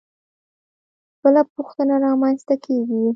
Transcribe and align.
بله 1.21 1.41
پوښتنه 1.55 1.95
رامنځته 2.05 2.55
کېږي. 2.65 3.01